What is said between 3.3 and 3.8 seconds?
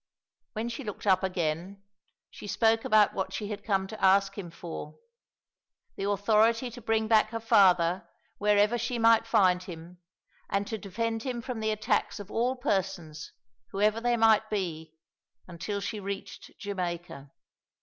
she had